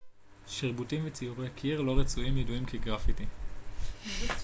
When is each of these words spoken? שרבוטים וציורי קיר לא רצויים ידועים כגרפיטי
שרבוטים 0.47 1.03
וציורי 1.05 1.49
קיר 1.55 1.81
לא 1.81 1.99
רצויים 1.99 2.37
ידועים 2.37 2.65
כגרפיטי 2.65 3.25